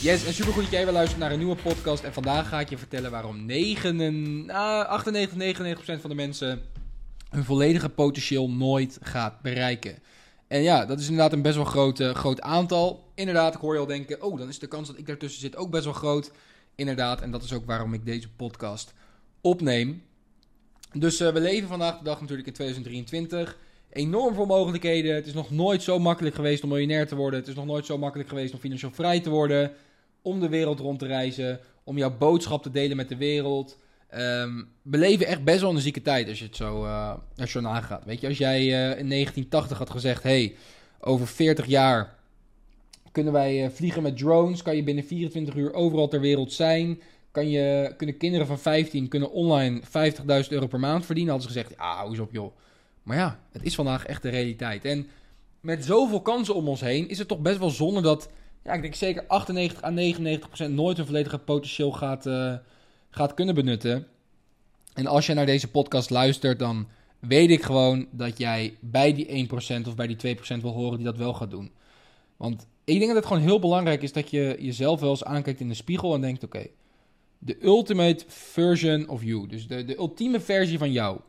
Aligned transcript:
Yes, 0.00 0.24
en 0.26 0.34
supergoed 0.34 0.62
dat 0.62 0.72
jij 0.72 0.84
weer 0.84 0.92
luistert 0.92 1.20
naar 1.20 1.32
een 1.32 1.38
nieuwe 1.38 1.56
podcast. 1.56 2.04
En 2.04 2.12
vandaag 2.12 2.48
ga 2.48 2.60
ik 2.60 2.70
je 2.70 2.78
vertellen 2.78 3.10
waarom 3.10 3.46
9, 3.46 4.50
ah, 4.50 4.88
98, 4.88 5.36
99% 5.36 6.00
van 6.00 6.10
de 6.10 6.16
mensen 6.16 6.62
hun 7.30 7.44
volledige 7.44 7.88
potentieel 7.88 8.50
nooit 8.50 8.98
gaat 9.02 9.40
bereiken. 9.42 9.98
En 10.48 10.62
ja, 10.62 10.86
dat 10.86 10.98
is 10.98 11.08
inderdaad 11.08 11.32
een 11.32 11.42
best 11.42 11.56
wel 11.56 11.64
groot, 11.64 12.00
eh, 12.00 12.14
groot 12.14 12.40
aantal. 12.40 13.10
Inderdaad, 13.14 13.54
ik 13.54 13.60
hoor 13.60 13.74
je 13.74 13.80
al 13.80 13.86
denken, 13.86 14.22
oh, 14.22 14.38
dan 14.38 14.48
is 14.48 14.58
de 14.58 14.66
kans 14.66 14.88
dat 14.88 14.98
ik 14.98 15.06
daartussen 15.06 15.40
zit 15.40 15.56
ook 15.56 15.70
best 15.70 15.84
wel 15.84 15.92
groot. 15.92 16.30
Inderdaad, 16.74 17.20
en 17.20 17.30
dat 17.30 17.42
is 17.42 17.52
ook 17.52 17.66
waarom 17.66 17.94
ik 17.94 18.04
deze 18.04 18.28
podcast 18.30 18.92
opneem. 19.40 20.02
Dus 20.92 21.20
eh, 21.20 21.32
we 21.32 21.40
leven 21.40 21.68
vandaag 21.68 21.98
de 21.98 22.04
dag 22.04 22.20
natuurlijk 22.20 22.48
in 22.48 22.54
2023. 22.54 23.58
Enorm 23.94 24.34
veel 24.34 24.46
mogelijkheden. 24.46 25.14
Het 25.14 25.26
is 25.26 25.32
nog 25.32 25.50
nooit 25.50 25.82
zo 25.82 25.98
makkelijk 25.98 26.34
geweest 26.34 26.62
om 26.62 26.68
miljonair 26.68 27.06
te 27.06 27.16
worden. 27.16 27.40
Het 27.40 27.48
is 27.48 27.54
nog 27.54 27.66
nooit 27.66 27.86
zo 27.86 27.98
makkelijk 27.98 28.28
geweest 28.28 28.52
om 28.52 28.58
financieel 28.58 28.90
vrij 28.90 29.20
te 29.20 29.30
worden. 29.30 29.72
Om 30.22 30.40
de 30.40 30.48
wereld 30.48 30.80
rond 30.80 30.98
te 30.98 31.06
reizen. 31.06 31.60
Om 31.84 31.98
jouw 31.98 32.16
boodschap 32.16 32.62
te 32.62 32.70
delen 32.70 32.96
met 32.96 33.08
de 33.08 33.16
wereld. 33.16 33.78
Ehm, 34.08 34.62
we 34.82 34.98
leven 34.98 35.26
echt 35.26 35.44
best 35.44 35.60
wel 35.60 35.70
een 35.70 35.80
zieke 35.80 36.02
tijd 36.02 36.28
als 36.28 36.38
je 36.38 36.44
het 36.44 36.56
zo, 36.56 36.84
uh, 36.84 37.14
als 37.36 37.52
je 37.52 37.60
nagaat. 37.60 38.04
Weet 38.04 38.20
je, 38.20 38.26
als 38.26 38.38
jij 38.38 38.60
uh, 38.60 38.98
in 38.98 39.08
1980 39.08 39.78
had 39.78 39.90
gezegd: 39.90 40.22
hey, 40.22 40.54
over 41.00 41.26
40 41.26 41.66
jaar 41.66 42.18
kunnen 43.12 43.32
wij 43.32 43.64
uh, 43.64 43.70
vliegen 43.70 44.02
met 44.02 44.16
drones. 44.16 44.62
Kan 44.62 44.76
je 44.76 44.82
binnen 44.82 45.04
24 45.04 45.54
uur 45.54 45.72
overal 45.72 46.08
ter 46.08 46.20
wereld 46.20 46.52
zijn. 46.52 47.00
Kan 47.30 47.50
je, 47.50 47.94
kunnen 47.96 48.16
kinderen 48.16 48.46
van 48.46 48.58
15 48.58 49.08
kunnen 49.08 49.30
online 49.30 49.80
50.000 49.80 50.48
euro 50.48 50.66
per 50.66 50.80
maand 50.80 51.06
verdienen. 51.06 51.32
Hadden 51.32 51.52
ze 51.52 51.58
gezegd: 51.58 51.78
hou 51.78 52.10
eens 52.10 52.18
op 52.18 52.32
joh. 52.32 52.52
Maar 53.04 53.16
ja, 53.16 53.40
het 53.52 53.62
is 53.62 53.74
vandaag 53.74 54.06
echt 54.06 54.22
de 54.22 54.28
realiteit. 54.28 54.84
En 54.84 55.06
met 55.60 55.84
zoveel 55.84 56.22
kansen 56.22 56.54
om 56.54 56.68
ons 56.68 56.80
heen 56.80 57.08
is 57.08 57.18
het 57.18 57.28
toch 57.28 57.40
best 57.40 57.58
wel 57.58 57.70
zonde 57.70 58.00
dat, 58.00 58.30
ja, 58.64 58.72
ik 58.72 58.82
denk 58.82 58.94
zeker 58.94 59.26
98 59.26 59.82
à 59.82 59.90
99 59.90 60.48
procent 60.48 60.74
nooit 60.74 60.98
een 60.98 61.06
volledige 61.06 61.38
potentieel 61.38 61.92
gaat, 61.92 62.26
uh, 62.26 62.54
gaat 63.10 63.34
kunnen 63.34 63.54
benutten. 63.54 64.06
En 64.94 65.06
als 65.06 65.26
je 65.26 65.34
naar 65.34 65.46
deze 65.46 65.70
podcast 65.70 66.10
luistert, 66.10 66.58
dan 66.58 66.88
weet 67.18 67.50
ik 67.50 67.62
gewoon 67.62 68.06
dat 68.10 68.38
jij 68.38 68.76
bij 68.80 69.12
die 69.14 69.48
1% 69.48 69.86
of 69.86 69.94
bij 69.94 70.06
die 70.06 70.36
2% 70.36 70.60
wil 70.60 70.72
horen 70.72 70.96
die 70.96 71.06
dat 71.06 71.16
wel 71.16 71.32
gaat 71.32 71.50
doen. 71.50 71.72
Want 72.36 72.66
ik 72.84 72.98
denk 72.98 73.06
dat 73.06 73.16
het 73.16 73.26
gewoon 73.26 73.42
heel 73.42 73.58
belangrijk 73.58 74.02
is 74.02 74.12
dat 74.12 74.30
je 74.30 74.56
jezelf 74.58 75.00
wel 75.00 75.10
eens 75.10 75.24
aankijkt 75.24 75.60
in 75.60 75.68
de 75.68 75.74
spiegel 75.74 76.14
en 76.14 76.20
denkt: 76.20 76.44
oké, 76.44 76.56
okay, 76.56 76.70
de 77.38 77.64
ultimate 77.64 78.24
version 78.28 79.08
of 79.08 79.22
you, 79.22 79.46
dus 79.48 79.66
de, 79.66 79.84
de 79.84 79.96
ultieme 79.96 80.40
versie 80.40 80.78
van 80.78 80.92
jou. 80.92 81.20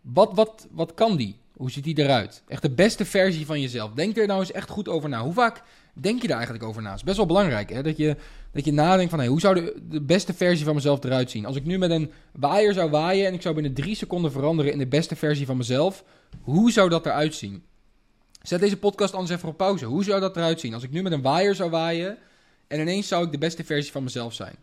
Wat, 0.00 0.34
wat, 0.34 0.66
wat 0.70 0.94
kan 0.94 1.16
die? 1.16 1.38
Hoe 1.52 1.70
ziet 1.70 1.84
die 1.84 1.98
eruit? 1.98 2.42
Echt 2.48 2.62
de 2.62 2.70
beste 2.70 3.04
versie 3.04 3.46
van 3.46 3.60
jezelf. 3.60 3.92
Denk 3.92 4.16
er 4.16 4.26
nou 4.26 4.40
eens 4.40 4.52
echt 4.52 4.68
goed 4.68 4.88
over 4.88 5.08
na. 5.08 5.22
Hoe 5.22 5.32
vaak 5.32 5.62
denk 5.92 6.22
je 6.22 6.26
daar 6.26 6.36
eigenlijk 6.36 6.66
over 6.66 6.82
na? 6.82 6.88
Het 6.88 6.98
is 6.98 7.04
best 7.04 7.16
wel 7.16 7.26
belangrijk 7.26 7.70
hè? 7.70 7.82
Dat, 7.82 7.96
je, 7.96 8.16
dat 8.52 8.64
je 8.64 8.72
nadenkt 8.72 9.10
van 9.10 9.18
hey, 9.18 9.28
hoe 9.28 9.40
zou 9.40 9.54
de, 9.54 9.82
de 9.88 10.00
beste 10.00 10.34
versie 10.34 10.64
van 10.64 10.74
mezelf 10.74 11.04
eruit 11.04 11.30
zien? 11.30 11.46
Als 11.46 11.56
ik 11.56 11.64
nu 11.64 11.78
met 11.78 11.90
een 11.90 12.10
waaier 12.32 12.72
zou 12.72 12.90
waaien 12.90 13.26
en 13.26 13.34
ik 13.34 13.42
zou 13.42 13.54
binnen 13.54 13.74
drie 13.74 13.94
seconden 13.94 14.32
veranderen 14.32 14.72
in 14.72 14.78
de 14.78 14.86
beste 14.86 15.16
versie 15.16 15.46
van 15.46 15.56
mezelf, 15.56 16.04
hoe 16.42 16.72
zou 16.72 16.88
dat 16.88 17.06
eruit 17.06 17.34
zien? 17.34 17.62
Zet 18.42 18.60
deze 18.60 18.76
podcast 18.76 19.14
anders 19.14 19.32
even 19.36 19.48
op 19.48 19.56
pauze. 19.56 19.84
Hoe 19.84 20.04
zou 20.04 20.20
dat 20.20 20.36
eruit 20.36 20.60
zien? 20.60 20.74
Als 20.74 20.82
ik 20.82 20.90
nu 20.90 21.02
met 21.02 21.12
een 21.12 21.22
waaier 21.22 21.54
zou 21.54 21.70
waaien 21.70 22.18
en 22.68 22.80
ineens 22.80 23.08
zou 23.08 23.24
ik 23.24 23.32
de 23.32 23.38
beste 23.38 23.64
versie 23.64 23.92
van 23.92 24.02
mezelf 24.02 24.34
zijn. 24.34 24.54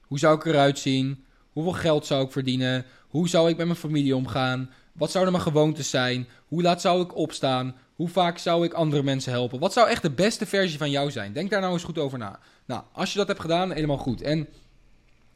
Hoe 0.00 0.18
zou 0.18 0.36
ik 0.36 0.44
eruit 0.44 0.78
zien? 0.78 1.24
Hoeveel 1.52 1.72
geld 1.72 2.06
zou 2.06 2.24
ik 2.24 2.32
verdienen? 2.32 2.84
Hoe 3.08 3.28
zou 3.28 3.48
ik 3.48 3.56
met 3.56 3.66
mijn 3.66 3.78
familie 3.78 4.16
omgaan? 4.16 4.70
Wat 4.92 5.10
zouden 5.10 5.32
mijn 5.32 5.44
gewoontes 5.44 5.90
zijn? 5.90 6.28
Hoe 6.46 6.62
laat 6.62 6.80
zou 6.80 7.02
ik 7.02 7.16
opstaan? 7.16 7.76
Hoe 7.94 8.08
vaak 8.08 8.38
zou 8.38 8.64
ik 8.64 8.72
andere 8.72 9.02
mensen 9.02 9.32
helpen? 9.32 9.58
Wat 9.58 9.72
zou 9.72 9.88
echt 9.88 10.02
de 10.02 10.10
beste 10.10 10.46
versie 10.46 10.78
van 10.78 10.90
jou 10.90 11.10
zijn? 11.10 11.32
Denk 11.32 11.50
daar 11.50 11.60
nou 11.60 11.72
eens 11.72 11.84
goed 11.84 11.98
over 11.98 12.18
na. 12.18 12.38
Nou, 12.64 12.82
als 12.92 13.12
je 13.12 13.18
dat 13.18 13.28
hebt 13.28 13.40
gedaan, 13.40 13.72
helemaal 13.72 13.96
goed. 13.96 14.22
En 14.22 14.48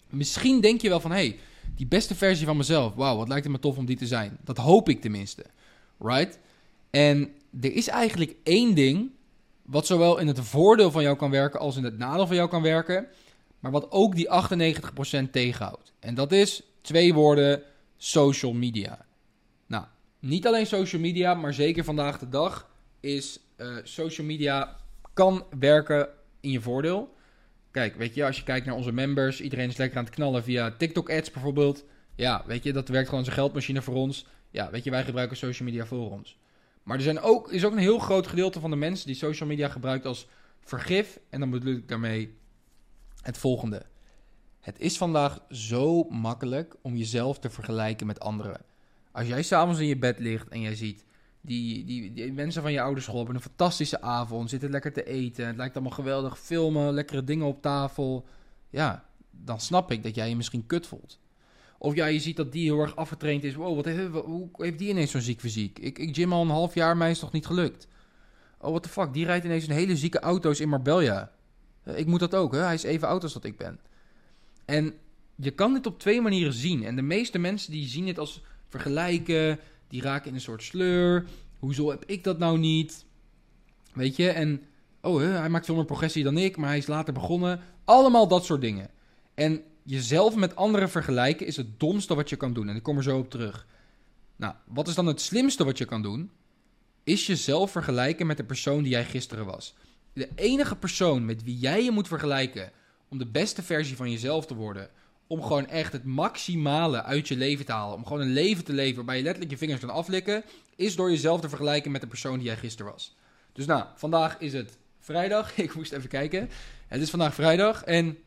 misschien 0.09 0.61
denk 0.61 0.81
je 0.81 0.89
wel 0.89 1.01
van, 1.01 1.11
hé, 1.11 1.17
hey, 1.17 1.39
die 1.77 1.87
beste 1.87 2.15
versie 2.15 2.47
van 2.47 2.57
mezelf, 2.57 2.95
wauw, 2.95 3.17
wat 3.17 3.29
lijkt 3.29 3.45
het 3.45 3.53
me 3.53 3.59
tof 3.59 3.77
om 3.77 3.87
die 3.87 3.97
te 3.97 4.07
zijn. 4.07 4.39
Dat 4.45 4.57
hoop 4.57 4.89
ik 4.89 5.01
tenminste. 5.01 5.45
Right? 5.99 6.39
En 6.91 7.33
er 7.61 7.73
is 7.73 7.89
eigenlijk 7.89 8.37
één 8.43 8.75
ding 8.75 9.11
wat 9.63 9.87
zowel 9.87 10.19
in 10.19 10.27
het 10.27 10.41
voordeel 10.41 10.91
van 10.91 11.03
jou 11.03 11.17
kan 11.17 11.31
werken 11.31 11.61
als 11.61 11.77
in 11.77 11.85
het 11.85 11.99
nadeel 11.99 12.27
van 12.27 12.37
jou 12.37 12.49
kan 12.49 12.63
werken, 12.63 13.07
maar 13.61 13.71
wat 13.71 13.91
ook 13.91 14.15
die 14.15 14.29
98% 15.27 15.31
tegenhoudt. 15.31 15.93
En 16.01 16.15
dat 16.15 16.33
is 16.33 16.63
twee 16.81 17.15
woorden: 17.15 17.63
social 17.97 18.53
media. 18.53 19.07
Niet 20.25 20.47
alleen 20.47 20.67
social 20.67 21.01
media, 21.01 21.35
maar 21.35 21.55
zeker 21.55 21.85
vandaag 21.85 22.19
de 22.19 22.29
dag 22.29 22.71
is 23.01 23.41
uh, 23.57 23.77
social 23.83 24.27
media 24.27 24.77
kan 25.13 25.47
werken 25.59 26.09
in 26.41 26.51
je 26.51 26.61
voordeel. 26.61 27.15
Kijk, 27.71 27.97
weet 27.97 28.15
je, 28.15 28.25
als 28.25 28.37
je 28.37 28.43
kijkt 28.43 28.67
naar 28.67 28.75
onze 28.75 28.93
members, 28.93 29.41
iedereen 29.41 29.69
is 29.69 29.77
lekker 29.77 29.99
aan 29.99 30.05
het 30.05 30.15
knallen 30.15 30.43
via 30.43 30.71
TikTok 30.71 31.11
ads 31.11 31.31
bijvoorbeeld. 31.31 31.85
Ja, 32.15 32.43
weet 32.47 32.63
je, 32.63 32.73
dat 32.73 32.89
werkt 32.89 33.05
gewoon 33.09 33.21
als 33.21 33.29
een 33.29 33.37
geldmachine 33.37 33.83
voor 33.83 33.95
ons. 33.95 34.27
Ja, 34.51 34.71
weet 34.71 34.85
je, 34.85 34.91
wij 34.91 35.05
gebruiken 35.05 35.37
social 35.37 35.69
media 35.69 35.87
voor 35.87 36.11
ons. 36.11 36.39
Maar 36.83 36.97
er 36.97 37.03
zijn 37.03 37.21
ook, 37.21 37.53
is 37.53 37.65
ook 37.65 37.73
een 37.73 37.79
heel 37.79 37.99
groot 37.99 38.27
gedeelte 38.27 38.61
van 38.61 38.71
de 38.71 38.77
mensen 38.77 39.07
die 39.07 39.17
social 39.17 39.49
media 39.49 39.69
gebruikt 39.69 40.07
als 40.07 40.29
vergif. 40.61 41.21
En 41.31 41.41
dan 41.41 41.51
bedoel 41.51 41.75
ik 41.75 41.89
daarmee 41.89 42.37
het 43.21 43.39
volgende. 43.39 43.83
Het 44.61 44.79
is 44.79 44.97
vandaag 44.97 45.45
zo 45.51 46.03
makkelijk 46.03 46.77
om 46.83 46.97
jezelf 46.97 47.39
te 47.39 47.51
vergelijken 47.51 48.07
met 48.07 48.21
anderen. 48.21 48.73
Als 49.15 49.27
jij 49.27 49.43
s'avonds 49.43 49.81
in 49.81 49.87
je 49.87 49.97
bed 49.97 50.19
ligt 50.19 50.49
en 50.49 50.61
jij 50.61 50.75
ziet 50.75 51.05
die, 51.41 51.85
die, 51.85 52.13
die 52.13 52.33
mensen 52.33 52.63
van 52.63 52.73
je 52.73 52.81
ouderschool 52.81 53.17
hebben 53.17 53.35
een 53.35 53.41
fantastische 53.41 54.01
avond, 54.01 54.51
zitten 54.51 54.71
lekker 54.71 54.93
te 54.93 55.05
eten, 55.05 55.47
het 55.47 55.57
lijkt 55.57 55.75
allemaal 55.75 55.93
geweldig, 55.93 56.39
filmen, 56.39 56.95
lekkere 56.95 57.25
dingen 57.25 57.47
op 57.47 57.63
tafel. 57.63 58.27
Ja, 58.71 59.05
dan 59.31 59.61
snap 59.61 59.91
ik 59.91 60.03
dat 60.03 60.15
jij 60.15 60.29
je 60.29 60.37
misschien 60.37 60.67
kut 60.67 60.87
voelt. 60.87 61.19
Of 61.79 61.95
ja, 61.95 62.07
je 62.07 62.19
ziet 62.19 62.37
dat 62.37 62.53
die 62.53 62.65
heel 62.65 62.81
erg 62.81 62.97
afgetraind 62.97 63.45
is. 63.45 63.55
Wow, 63.55 63.77
wat 63.77 63.85
heeft, 63.85 64.11
hoe 64.11 64.49
heeft 64.53 64.79
die 64.79 64.89
ineens 64.89 65.11
zo'n 65.11 65.21
ziek 65.21 65.41
fysiek? 65.41 65.79
Ik, 65.79 65.99
ik 65.99 66.15
gym 66.15 66.33
al 66.33 66.43
een 66.43 66.49
half 66.49 66.75
jaar, 66.75 66.97
mij 66.97 67.11
is 67.11 67.19
toch 67.19 67.33
niet 67.33 67.47
gelukt? 67.47 67.89
Oh, 68.59 68.71
what 68.71 68.83
the 68.83 68.89
fuck, 68.89 69.13
die 69.13 69.25
rijdt 69.25 69.45
ineens 69.45 69.67
een 69.67 69.75
hele 69.75 69.97
zieke 69.97 70.21
auto's 70.21 70.61
in 70.61 70.69
Marbella. 70.69 71.31
Ik 71.85 72.07
moet 72.07 72.21
dat 72.21 72.35
ook, 72.35 72.53
hè? 72.53 72.61
Hij 72.61 72.75
is 72.75 72.83
even 72.83 73.09
oud 73.09 73.23
als 73.23 73.33
dat 73.33 73.45
ik 73.45 73.57
ben. 73.57 73.81
En 74.65 74.95
je 75.35 75.51
kan 75.51 75.75
dit 75.75 75.87
op 75.87 75.99
twee 75.99 76.21
manieren 76.21 76.53
zien. 76.53 76.85
En 76.85 76.97
de 76.97 77.03
meeste 77.03 77.39
mensen 77.39 77.73
die 77.73 77.89
zien 77.89 78.05
dit 78.05 78.19
als 78.19 78.43
vergelijken, 78.81 79.59
die 79.89 80.03
raken 80.03 80.29
in 80.29 80.35
een 80.35 80.41
soort 80.41 80.63
sleur. 80.63 81.25
Hoezo 81.59 81.91
heb 81.91 82.05
ik 82.07 82.25
dat 82.25 82.39
nou 82.39 82.59
niet? 82.59 83.05
Weet 83.93 84.17
je, 84.17 84.29
en 84.29 84.63
oh, 85.01 85.21
hij 85.21 85.49
maakt 85.49 85.67
veel 85.67 85.75
meer 85.75 85.85
progressie 85.85 86.25
dan 86.25 86.39
ik, 86.39 86.57
maar 86.57 86.69
hij 86.69 86.79
is 86.79 86.87
later 86.87 87.15
begonnen. 87.15 87.61
Allemaal 87.85 88.29
dat 88.29 88.45
soort 88.45 88.61
dingen. 88.61 88.91
En 89.35 89.63
jezelf 89.83 90.37
met 90.37 90.57
anderen 90.57 90.91
vergelijken 90.91 91.47
is 91.47 91.57
het 91.57 91.81
domste 91.81 92.15
wat 92.15 92.29
je 92.29 92.37
kan 92.37 92.53
doen. 92.53 92.69
En 92.69 92.77
ik 92.77 92.83
kom 92.83 92.97
er 92.97 93.03
zo 93.03 93.19
op 93.19 93.31
terug. 93.31 93.67
Nou, 94.37 94.55
wat 94.67 94.89
is 94.89 94.95
dan 94.95 95.07
het 95.07 95.21
slimste 95.21 95.65
wat 95.65 95.79
je 95.79 95.85
kan 95.85 96.03
doen? 96.03 96.31
Is 97.05 97.27
jezelf 97.27 97.71
vergelijken 97.71 98.27
met 98.27 98.37
de 98.37 98.45
persoon 98.45 98.83
die 98.83 98.93
jij 98.93 99.05
gisteren 99.05 99.47
was. 99.47 99.75
De 100.13 100.29
enige 100.35 100.77
persoon 100.77 101.25
met 101.25 101.43
wie 101.43 101.59
jij 101.59 101.85
je 101.85 101.91
moet 101.91 102.09
vergelijken 102.09 102.73
om 103.09 103.19
de 103.19 103.27
beste 103.27 103.63
versie 103.63 103.97
van 103.97 104.11
jezelf 104.11 104.47
te 104.47 104.55
worden, 104.55 104.91
om 105.35 105.43
gewoon 105.43 105.69
echt 105.69 105.93
het 105.93 106.05
maximale 106.05 107.03
uit 107.03 107.29
je 107.29 107.37
leven 107.37 107.65
te 107.65 107.73
halen, 107.73 107.97
om 107.97 108.07
gewoon 108.07 108.21
een 108.21 108.33
leven 108.33 108.65
te 108.65 108.73
leven 108.73 108.97
waarbij 108.97 109.17
je 109.17 109.23
letterlijk 109.23 109.53
je 109.53 109.59
vingers 109.59 109.81
kan 109.81 109.91
aflikken, 109.91 110.45
is 110.77 110.97
door 110.97 111.11
jezelf 111.11 111.41
te 111.41 111.49
vergelijken 111.49 111.91
met 111.91 112.01
de 112.01 112.07
persoon 112.07 112.39
die 112.39 112.47
jij 112.47 112.57
gisteren 112.57 112.93
was. 112.93 113.17
Dus 113.53 113.67
nou, 113.67 113.85
vandaag 113.95 114.39
is 114.39 114.53
het 114.53 114.79
vrijdag. 115.01 115.57
Ik 115.59 115.75
moest 115.75 115.93
even 115.93 116.09
kijken. 116.09 116.51
Het 116.89 117.03
is 117.03 117.11
vandaag 117.11 117.35
vrijdag 117.35 117.85
en 117.85 118.19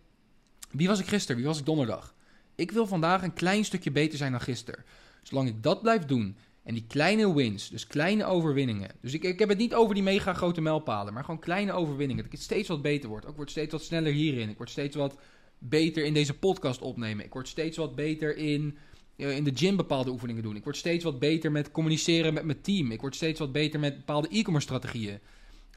wie 0.72 0.88
was 0.88 1.00
ik 1.00 1.08
gisteren? 1.08 1.38
Wie 1.38 1.46
was 1.46 1.60
ik 1.60 1.66
donderdag? 1.66 2.14
Ik 2.56 2.72
wil 2.72 2.88
vandaag 2.88 3.24
een 3.24 3.34
klein 3.34 3.66
stukje 3.66 3.92
beter 3.92 4.18
zijn 4.18 4.32
dan 4.32 4.42
gisteren. 4.42 4.84
Zolang 5.24 5.48
ik 5.48 5.64
dat 5.64 5.82
blijf 5.82 6.06
doen 6.06 6.38
en 6.64 6.74
die 6.74 6.86
kleine 6.88 7.34
wins, 7.34 7.70
dus 7.70 7.88
kleine 7.88 8.26
overwinningen. 8.26 8.92
Dus 9.02 9.14
ik, 9.14 9.24
ik 9.24 9.40
heb 9.40 9.50
het 9.50 9.58
niet 9.58 9.74
over 9.74 9.94
die 9.94 10.04
mega 10.04 10.34
grote 10.34 10.62
mijlpalen, 10.62 11.14
maar 11.14 11.24
gewoon 11.24 11.40
kleine 11.40 11.72
overwinningen. 11.72 12.24
Dat 12.24 12.34
ik 12.34 12.40
steeds 12.40 12.68
wat 12.68 12.82
beter 12.82 13.10
word. 13.10 13.28
Ik 13.28 13.36
word 13.36 13.50
steeds 13.50 13.72
wat 13.72 13.84
sneller 13.84 14.12
hierin. 14.12 14.50
Ik 14.50 14.58
word 14.58 14.70
steeds 14.70 14.96
wat 14.96 15.18
beter 15.60 16.06
in 16.06 16.14
deze 16.14 16.34
podcast 16.34 16.82
opnemen. 16.82 17.26
Ik 17.26 17.34
word 17.34 17.48
steeds 17.48 17.78
wat 17.78 17.96
beter 17.96 18.38
in, 18.38 18.78
in 19.16 19.44
de 19.44 19.52
gym 19.56 19.76
bepaalde 19.76 20.12
oefeningen 20.12 20.44
doen. 20.44 20.56
Ik 20.56 20.64
word 20.64 20.78
steeds 20.78 21.04
wat 21.04 21.20
beter 21.20 21.52
met 21.52 21.72
communiceren 21.72 22.34
met 22.34 22.46
mijn 22.46 22.62
team. 22.62 22.92
Ik 22.92 23.02
word 23.02 23.16
steeds 23.16 23.40
wat 23.40 23.52
beter 23.52 23.80
met 23.80 23.98
bepaalde 23.98 24.28
e-commerce 24.28 24.68
strategieën. 24.68 25.20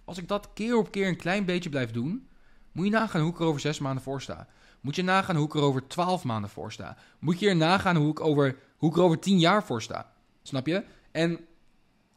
Als 0.04 0.18
ik 0.18 0.28
dat 0.28 0.48
keer 0.54 0.76
op 0.76 0.90
keer 0.90 1.08
een 1.08 1.16
klein 1.16 1.44
beetje 1.44 1.70
blijf 1.70 1.90
doen, 1.90 2.28
moet 2.72 2.84
je 2.84 2.90
nagaan 2.90 3.20
hoe 3.20 3.32
ik 3.32 3.38
er 3.38 3.46
over 3.46 3.60
zes 3.60 3.78
maanden 3.78 4.02
voor 4.02 4.22
sta. 4.22 4.48
Moet 4.80 4.96
je 4.96 5.02
nagaan 5.02 5.36
hoe 5.36 5.46
ik 5.46 5.54
er 5.54 5.62
over 5.62 5.86
twaalf 5.86 6.24
maanden 6.24 6.50
voor 6.50 6.72
sta. 6.72 6.96
Moet 7.18 7.38
je 7.38 7.48
er 7.48 7.56
nagaan 7.56 7.96
hoe 7.96 8.10
ik, 8.10 8.20
over, 8.20 8.56
hoe 8.76 8.90
ik 8.90 8.96
er 8.96 9.02
over 9.02 9.18
tien 9.18 9.38
jaar 9.38 9.64
voor 9.64 9.82
sta. 9.82 10.12
Snap 10.42 10.66
je? 10.66 10.84
En 11.10 11.38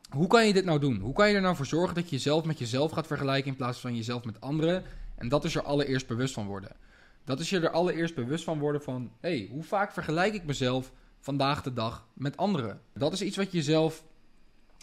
hoe 0.09 0.27
kan 0.27 0.47
je 0.47 0.53
dit 0.53 0.65
nou 0.65 0.79
doen? 0.79 0.99
Hoe 0.99 1.13
kan 1.13 1.29
je 1.29 1.35
er 1.35 1.41
nou 1.41 1.55
voor 1.55 1.65
zorgen 1.65 1.95
dat 1.95 2.03
je 2.03 2.15
jezelf 2.15 2.45
met 2.45 2.59
jezelf 2.59 2.91
gaat 2.91 3.07
vergelijken 3.07 3.51
in 3.51 3.57
plaats 3.57 3.79
van 3.79 3.95
jezelf 3.95 4.23
met 4.23 4.41
anderen? 4.41 4.83
En 5.15 5.29
dat 5.29 5.43
is 5.43 5.55
er 5.55 5.63
allereerst 5.63 6.07
bewust 6.07 6.33
van 6.33 6.45
worden. 6.45 6.75
Dat 7.23 7.39
is 7.39 7.49
je 7.49 7.59
er 7.59 7.69
allereerst 7.69 8.15
bewust 8.15 8.43
van 8.43 8.59
worden 8.59 8.81
van... 8.81 9.11
hey, 9.19 9.47
hoe 9.51 9.63
vaak 9.63 9.91
vergelijk 9.91 10.33
ik 10.33 10.45
mezelf 10.45 10.91
vandaag 11.19 11.61
de 11.61 11.73
dag 11.73 12.07
met 12.13 12.37
anderen? 12.37 12.81
Dat 12.93 13.13
is 13.13 13.21
iets 13.21 13.37
wat 13.37 13.51
je 13.51 13.57
jezelf 13.57 14.03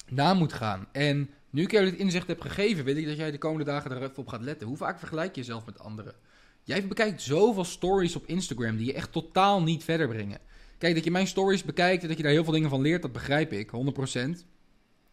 na 0.08 0.34
moet 0.34 0.52
gaan. 0.52 0.86
En 0.92 1.30
nu 1.50 1.62
ik 1.62 1.70
jou 1.70 1.84
dit 1.84 1.98
inzicht 1.98 2.26
heb 2.26 2.40
gegeven, 2.40 2.84
wil 2.84 2.96
ik 2.96 3.06
dat 3.06 3.16
jij 3.16 3.30
de 3.30 3.38
komende 3.38 3.64
dagen 3.64 3.90
er 3.90 4.02
even 4.02 4.16
op 4.16 4.28
gaat 4.28 4.42
letten. 4.42 4.66
Hoe 4.66 4.76
vaak 4.76 4.98
vergelijk 4.98 5.34
je 5.34 5.40
jezelf 5.40 5.66
met 5.66 5.78
anderen? 5.78 6.14
Jij 6.62 6.86
bekijkt 6.86 7.22
zoveel 7.22 7.64
stories 7.64 8.16
op 8.16 8.26
Instagram 8.26 8.76
die 8.76 8.86
je 8.86 8.92
echt 8.92 9.12
totaal 9.12 9.62
niet 9.62 9.84
verder 9.84 10.08
brengen. 10.08 10.38
Kijk, 10.78 10.94
dat 10.94 11.04
je 11.04 11.10
mijn 11.10 11.26
stories 11.26 11.64
bekijkt 11.64 12.02
en 12.02 12.08
dat 12.08 12.16
je 12.16 12.22
daar 12.22 12.32
heel 12.32 12.44
veel 12.44 12.52
dingen 12.52 12.70
van 12.70 12.80
leert, 12.80 13.02
dat 13.02 13.12
begrijp 13.12 13.52
ik, 13.52 13.70
100%. 13.70 13.74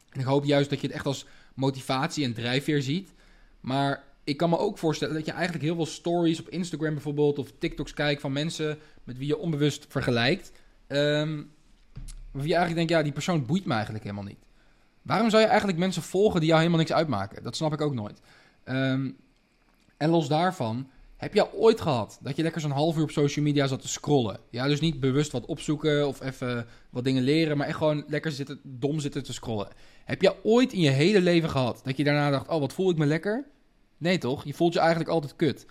En 0.09 0.19
ik 0.19 0.25
hoop 0.25 0.45
juist 0.45 0.69
dat 0.69 0.81
je 0.81 0.87
het 0.87 0.95
echt 0.95 1.05
als 1.05 1.25
motivatie 1.53 2.25
en 2.25 2.33
drijfveer 2.33 2.81
ziet. 2.81 3.13
Maar 3.59 4.03
ik 4.27 4.37
kan 4.37 4.49
me 4.49 4.57
ook 4.57 4.77
voorstellen 4.77 5.13
dat 5.13 5.25
je 5.25 5.31
eigenlijk 5.31 5.63
heel 5.63 5.75
veel 5.75 5.85
stories 5.85 6.39
op 6.39 6.49
Instagram 6.49 6.93
bijvoorbeeld 6.93 7.39
of 7.39 7.51
TikToks 7.59 7.93
kijkt 7.93 8.21
van 8.21 8.31
mensen 8.31 8.77
met 9.03 9.17
wie 9.17 9.27
je 9.27 9.37
onbewust 9.37 9.85
vergelijkt. 9.89 10.51
Um, 10.87 11.51
wie 12.31 12.47
je 12.47 12.55
eigenlijk 12.55 12.75
denkt, 12.75 12.91
ja, 12.91 13.01
die 13.03 13.11
persoon 13.11 13.45
boeit 13.45 13.65
me 13.65 13.73
eigenlijk 13.73 14.03
helemaal 14.03 14.23
niet. 14.23 14.45
Waarom 15.01 15.29
zou 15.29 15.41
je 15.41 15.47
eigenlijk 15.47 15.79
mensen 15.79 16.01
volgen 16.01 16.39
die 16.39 16.47
jou 16.47 16.59
helemaal 16.59 16.79
niks 16.79 16.93
uitmaken? 16.93 17.43
Dat 17.43 17.55
snap 17.55 17.73
ik 17.73 17.81
ook 17.81 17.93
nooit. 17.93 18.21
Um, 18.65 19.17
en 19.97 20.09
los 20.09 20.27
daarvan, 20.27 20.89
heb 21.17 21.33
je 21.33 21.53
ooit 21.53 21.81
gehad 21.81 22.19
dat 22.21 22.35
je 22.35 22.43
lekker 22.43 22.61
zo'n 22.61 22.71
half 22.71 22.97
uur 22.97 23.03
op 23.03 23.11
social 23.11 23.45
media 23.45 23.67
zat 23.67 23.81
te 23.81 23.87
scrollen? 23.87 24.39
Ja, 24.49 24.67
dus 24.67 24.79
niet 24.79 24.99
bewust 24.99 25.31
wat 25.31 25.45
opzoeken 25.45 26.07
of 26.07 26.21
even 26.21 26.67
wat 26.89 27.03
dingen 27.03 27.23
leren, 27.23 27.57
maar 27.57 27.67
echt 27.67 27.77
gewoon 27.77 28.03
lekker 28.07 28.31
zitten, 28.31 28.59
dom 28.63 28.99
zitten 28.99 29.23
te 29.23 29.33
scrollen. 29.33 29.67
Heb 30.05 30.21
je 30.21 30.35
ooit 30.43 30.73
in 30.73 30.81
je 30.81 30.89
hele 30.89 31.21
leven 31.21 31.49
gehad 31.49 31.81
dat 31.83 31.97
je 31.97 32.03
daarna 32.03 32.29
dacht, 32.29 32.47
oh, 32.47 32.59
wat 32.59 32.73
voel 32.73 32.89
ik 32.89 32.97
me 32.97 33.05
lekker? 33.05 33.45
Nee 33.97 34.17
toch? 34.17 34.43
Je 34.43 34.53
voelt 34.53 34.73
je 34.73 34.79
eigenlijk 34.79 35.09
altijd 35.09 35.35
kut. 35.35 35.65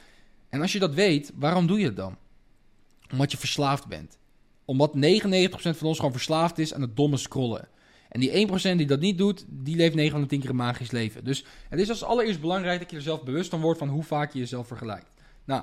En 0.48 0.60
als 0.60 0.72
je 0.72 0.78
dat 0.78 0.94
weet, 0.94 1.32
waarom 1.34 1.66
doe 1.66 1.78
je 1.78 1.84
het 1.84 1.96
dan? 1.96 2.16
Omdat 3.12 3.30
je 3.30 3.38
verslaafd 3.38 3.86
bent. 3.86 4.18
Omdat 4.64 4.92
99% 4.94 4.98
van 5.50 5.88
ons 5.88 5.96
gewoon 5.96 6.12
verslaafd 6.12 6.58
is 6.58 6.74
aan 6.74 6.80
het 6.80 6.96
domme 6.96 7.16
scrollen. 7.16 7.68
En 8.08 8.20
die 8.20 8.48
1% 8.48 8.76
die 8.76 8.86
dat 8.86 9.00
niet 9.00 9.18
doet, 9.18 9.44
die 9.48 9.76
leeft 9.76 9.94
9 9.94 10.12
van 10.12 10.20
de 10.20 10.26
10 10.26 10.40
keer 10.40 10.50
een 10.50 10.56
magisch 10.56 10.90
leven. 10.90 11.24
Dus 11.24 11.44
het 11.68 11.80
is 11.80 11.88
als 11.88 12.04
allereerst 12.04 12.40
belangrijk 12.40 12.80
dat 12.80 12.90
je 12.90 12.96
er 12.96 13.02
zelf 13.02 13.22
bewust 13.22 13.50
van 13.50 13.60
wordt 13.60 13.78
van 13.78 13.88
hoe 13.88 14.02
vaak 14.02 14.32
je 14.32 14.38
jezelf 14.38 14.66
vergelijkt. 14.66 15.10
Nou, 15.44 15.62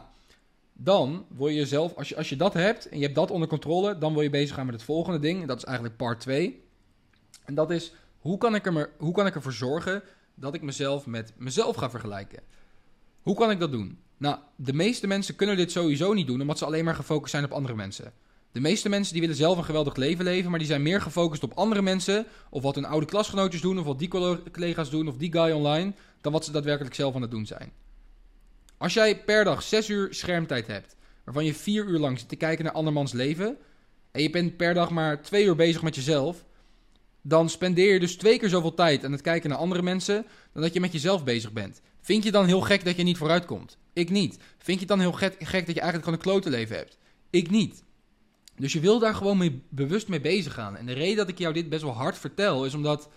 dan 0.74 1.26
wil 1.30 1.48
je 1.48 1.56
jezelf, 1.56 1.96
als 1.96 2.10
je, 2.10 2.16
als 2.16 2.30
je 2.30 2.36
dat 2.36 2.54
hebt 2.54 2.90
en 2.90 2.98
je 2.98 3.04
hebt 3.04 3.16
dat 3.16 3.32
onder 3.32 3.48
controle, 3.48 3.98
dan 3.98 4.14
wil 4.14 4.22
je 4.22 4.30
bezig 4.30 4.56
gaan 4.56 4.66
met 4.66 4.76
het 4.76 4.84
volgende 4.84 5.20
ding. 5.20 5.42
En 5.42 5.48
dat 5.48 5.58
is 5.58 5.64
eigenlijk 5.64 5.98
part 5.98 6.20
2. 6.20 6.64
En 7.46 7.56
dat 7.56 7.72
is, 7.72 7.94
hoe 8.20 8.38
kan, 8.38 8.56
ik 8.56 8.66
er, 8.66 8.90
hoe 8.98 9.14
kan 9.14 9.26
ik 9.26 9.36
ervoor 9.36 9.54
zorgen 9.54 10.04
dat 10.36 10.54
ik 10.54 10.62
mezelf 10.62 11.06
met 11.06 11.34
mezelf 11.38 11.76
ga 11.76 11.90
vergelijken? 11.90 12.40
Hoe 13.22 13.36
kan 13.36 13.52
ik 13.52 13.60
dat 13.60 13.72
doen? 13.72 14.00
Nou, 14.18 14.38
de 14.56 14.74
meeste 14.74 15.08
mensen 15.08 15.36
kunnen 15.36 15.58
dit 15.58 15.72
sowieso 15.72 16.14
niet 16.14 16.28
doen, 16.28 16.42
omdat 16.42 16.58
ze 16.58 16.66
alleen 16.66 16.86
maar 16.86 16.96
gefocust 16.96 17.32
zijn 17.32 17.44
op 17.44 17.52
andere 17.52 17.76
mensen. 17.76 18.14
De 18.52 18.60
meeste 18.60 18.90
mensen 18.90 19.12
die 19.12 19.22
willen 19.22 19.36
zelf 19.36 19.58
een 19.58 19.64
geweldig 19.64 19.96
leven 19.96 20.24
leven, 20.24 20.50
maar 20.50 20.60
die 20.60 20.68
zijn 20.68 20.82
meer 20.82 21.02
gefocust 21.02 21.44
op 21.44 21.54
andere 21.54 21.82
mensen, 21.82 22.26
of 22.50 22.62
wat 22.62 22.76
hun 22.76 22.86
oude 22.86 23.06
klasgenootjes 23.06 23.62
doen, 23.62 23.80
of 23.80 23.86
wat 23.86 24.00
die 24.00 24.08
collega's 24.52 24.90
doen, 24.90 25.08
of 25.08 25.18
die 25.18 25.32
guy 25.32 25.52
online, 25.52 25.94
dan 26.22 26.32
wat 26.32 26.46
ze 26.46 26.52
daadwerkelijk 26.52 26.96
zelf 26.96 27.16
aan 27.16 27.22
het 27.22 27.32
doen 27.32 27.46
zijn. 27.46 27.72
Als 28.78 28.94
jij 28.94 29.24
per 29.24 29.44
dag 29.44 29.64
6 29.64 29.90
uur 29.90 30.14
schermtijd 30.14 30.68
hebt, 30.68 30.96
waarvan 31.24 31.46
je 31.46 31.54
4 31.54 31.86
uur 31.86 32.00
lang 32.00 32.20
zit 32.20 32.30
te 32.30 32.36
kijken 32.36 32.66
naar 32.66 32.74
andermans 32.74 33.12
leven, 33.12 33.58
en 34.12 34.22
je 34.22 34.30
bent 34.30 34.58
per 34.58 34.74
dag 34.74 34.90
maar 34.90 35.22
2 35.22 35.46
uur 35.46 35.56
bezig 35.56 35.82
met 35.82 35.96
jezelf, 35.96 36.46
dan 37.26 37.50
spendeer 37.50 37.94
je 37.94 38.00
dus 38.00 38.16
twee 38.16 38.40
keer 38.40 38.50
zoveel 38.50 38.74
tijd 38.74 39.06
aan 39.06 39.12
het 39.12 39.22
kijken 39.22 39.50
naar 39.50 39.58
andere 39.58 39.82
mensen 39.82 40.26
dan 40.54 40.62
dat 40.62 40.74
je 40.74 40.80
met 40.80 40.92
jezelf 40.92 41.24
bezig 41.24 41.52
bent. 41.52 41.82
Vind 42.02 42.24
je 42.24 42.32
dan 42.32 42.46
heel 42.46 42.62
gek 42.62 42.86
dat 42.86 42.96
je 42.96 43.04
niet 43.04 43.18
vooruit 43.18 43.46
komt? 43.46 43.78
Ik 43.94 44.10
niet. 44.10 44.38
Vind 44.58 44.80
je 44.80 44.86
het 44.86 44.88
dan 44.88 45.00
heel 45.00 45.12
gek, 45.12 45.36
gek 45.40 45.66
dat 45.66 45.76
je 45.76 45.82
eigenlijk 45.82 46.04
gewoon 46.04 46.14
een 46.14 46.26
klote 46.26 46.50
leven 46.50 46.76
hebt? 46.76 46.98
Ik 47.30 47.50
niet. 47.50 47.84
Dus 48.58 48.74
je 48.74 48.80
wil 48.80 49.00
daar 49.00 49.16
gewoon 49.16 49.38
mee, 49.38 49.62
bewust 49.70 50.08
mee 50.08 50.22
bezig 50.22 50.54
gaan. 50.54 50.78
En 50.78 50.86
de 50.86 50.94
reden 50.94 51.16
dat 51.16 51.30
ik 51.30 51.38
jou 51.38 51.54
dit 51.54 51.70
best 51.70 51.82
wel 51.82 51.94
hard 51.94 52.18
vertel, 52.18 52.66
is 52.66 52.74
omdat 52.74 53.10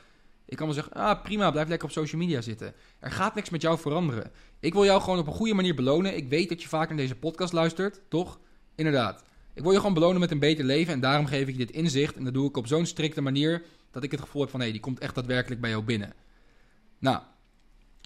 ik 0.47 0.56
kan 0.56 0.67
wel 0.67 0.75
zeggen, 0.75 0.93
ah 0.93 1.23
prima, 1.23 1.50
blijf 1.50 1.69
lekker 1.69 1.88
op 1.88 1.94
social 1.94 2.20
media 2.20 2.41
zitten. 2.41 2.75
Er 2.99 3.11
gaat 3.11 3.35
niks 3.35 3.50
met 3.50 3.62
jou 3.62 3.79
veranderen. 3.79 4.31
Ik 4.61 4.73
wil 4.73 4.85
jou 4.85 5.00
gewoon 5.00 5.19
op 5.19 5.26
een 5.26 5.32
goede 5.32 5.55
manier 5.55 5.75
belonen. 5.75 6.17
Ik 6.17 6.29
weet 6.29 6.49
dat 6.49 6.62
je 6.62 6.69
vaak 6.69 6.88
naar 6.88 6.97
deze 6.97 7.14
podcast 7.14 7.53
luistert, 7.53 8.00
toch? 8.08 8.38
Inderdaad. 8.75 9.25
Ik 9.55 9.62
wil 9.62 9.73
je 9.73 9.79
gewoon 9.79 9.94
belonen 9.94 10.20
met 10.20 10.31
een 10.31 10.38
beter 10.38 10.64
leven 10.64 10.93
en 10.93 11.00
daarom 11.00 11.26
geef 11.26 11.49
ik 11.49 11.56
je 11.56 11.67
dit 11.67 11.70
inzicht. 11.70 12.17
En 12.17 12.25
dat 12.25 12.35
doe 12.35 12.49
ik 12.49 12.56
op 12.56 12.67
zo'n 12.67 12.87
strikte 12.87 13.20
manier 13.20 13.62
dat 13.90 14.02
ik 14.02 14.10
het 14.10 14.20
gevoel 14.20 14.42
heb 14.42 14.50
van, 14.50 14.60
hé, 14.60 14.66
hey, 14.66 14.74
die 14.74 14.84
komt 14.84 14.98
echt 14.98 15.14
daadwerkelijk 15.14 15.60
bij 15.60 15.70
jou 15.70 15.82
binnen. 15.82 16.12
Nou, 16.98 17.22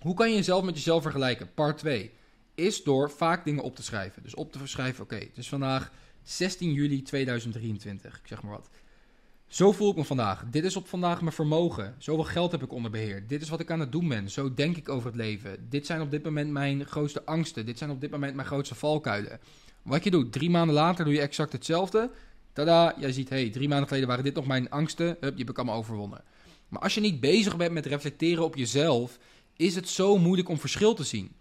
hoe 0.02 0.14
kan 0.14 0.30
je 0.30 0.36
jezelf 0.36 0.64
met 0.64 0.74
jezelf 0.74 1.02
vergelijken? 1.02 1.54
Part 1.54 1.78
2 1.78 2.10
is 2.54 2.82
door 2.82 3.10
vaak 3.10 3.44
dingen 3.44 3.62
op 3.62 3.76
te 3.76 3.82
schrijven. 3.82 4.22
Dus 4.22 4.34
op 4.34 4.52
te 4.52 4.66
schrijven, 4.66 5.04
oké, 5.04 5.16
het 5.16 5.36
is 5.38 5.48
vandaag 5.48 5.92
16 6.22 6.72
juli 6.72 7.02
2023, 7.02 8.18
ik 8.18 8.26
zeg 8.26 8.42
maar 8.42 8.52
wat. 8.52 8.70
Zo 9.46 9.72
voel 9.72 9.90
ik 9.90 9.96
me 9.96 10.04
vandaag. 10.04 10.44
Dit 10.50 10.64
is 10.64 10.76
op 10.76 10.88
vandaag 10.88 11.20
mijn 11.20 11.34
vermogen. 11.34 11.94
Zoveel 11.98 12.24
geld 12.24 12.52
heb 12.52 12.62
ik 12.62 12.72
onder 12.72 12.90
beheer. 12.90 13.26
Dit 13.26 13.42
is 13.42 13.48
wat 13.48 13.60
ik 13.60 13.70
aan 13.70 13.80
het 13.80 13.92
doen 13.92 14.08
ben. 14.08 14.30
Zo 14.30 14.54
denk 14.54 14.76
ik 14.76 14.88
over 14.88 15.06
het 15.06 15.16
leven. 15.16 15.66
Dit 15.68 15.86
zijn 15.86 16.00
op 16.00 16.10
dit 16.10 16.24
moment 16.24 16.50
mijn 16.50 16.86
grootste 16.86 17.24
angsten. 17.24 17.66
Dit 17.66 17.78
zijn 17.78 17.90
op 17.90 18.00
dit 18.00 18.10
moment 18.10 18.34
mijn 18.34 18.46
grootste 18.46 18.74
valkuilen. 18.74 19.40
Wat 19.82 20.04
je 20.04 20.10
doet, 20.10 20.32
drie 20.32 20.50
maanden 20.50 20.74
later 20.74 21.04
doe 21.04 21.14
je 21.14 21.20
exact 21.20 21.52
hetzelfde. 21.52 22.10
Tada, 22.52 22.94
jij 22.98 23.12
ziet, 23.12 23.28
hey, 23.28 23.50
drie 23.50 23.68
maanden 23.68 23.88
geleden 23.88 24.08
waren 24.08 24.24
dit 24.24 24.34
nog 24.34 24.46
mijn 24.46 24.70
angsten. 24.70 25.16
Hup, 25.20 25.38
je 25.38 25.44
ik 25.44 25.56
allemaal 25.56 25.76
overwonnen. 25.76 26.24
Maar 26.68 26.80
als 26.82 26.94
je 26.94 27.00
niet 27.00 27.20
bezig 27.20 27.56
bent 27.56 27.72
met 27.72 27.86
reflecteren 27.86 28.44
op 28.44 28.56
jezelf, 28.56 29.18
is 29.56 29.74
het 29.74 29.88
zo 29.88 30.18
moeilijk 30.18 30.48
om 30.48 30.58
verschil 30.58 30.94
te 30.94 31.04
zien. 31.04 31.32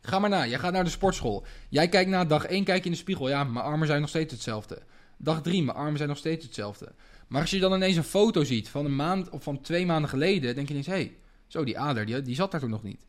Ga 0.00 0.18
maar 0.18 0.30
na, 0.30 0.46
jij 0.46 0.58
gaat 0.58 0.72
naar 0.72 0.84
de 0.84 0.90
sportschool. 0.90 1.44
Jij 1.68 1.88
kijkt 1.88 2.10
na 2.10 2.24
dag 2.24 2.44
1, 2.44 2.64
kijk 2.64 2.78
je 2.78 2.84
in 2.84 2.90
de 2.90 2.96
spiegel. 2.96 3.28
Ja, 3.28 3.44
mijn 3.44 3.64
armen 3.64 3.86
zijn 3.86 4.00
nog 4.00 4.08
steeds 4.08 4.32
hetzelfde. 4.32 4.82
Dag 5.16 5.42
3, 5.42 5.62
mijn 5.62 5.76
armen 5.76 5.96
zijn 5.96 6.08
nog 6.08 6.18
steeds 6.18 6.44
hetzelfde. 6.44 6.92
Maar 7.28 7.40
als 7.40 7.50
je 7.50 7.58
dan 7.58 7.74
ineens 7.74 7.96
een 7.96 8.04
foto 8.04 8.44
ziet 8.44 8.68
van 8.68 8.84
een 8.84 8.96
maand 8.96 9.30
of 9.30 9.42
van 9.42 9.60
twee 9.60 9.86
maanden 9.86 10.10
geleden, 10.10 10.54
denk 10.54 10.66
je 10.66 10.72
ineens: 10.72 10.86
hé, 10.86 10.92
hey, 10.92 11.16
zo 11.46 11.64
die 11.64 11.78
ader, 11.78 12.06
die, 12.06 12.22
die 12.22 12.34
zat 12.34 12.50
daar 12.50 12.60
toen 12.60 12.70
nog 12.70 12.82
niet. 12.82 13.06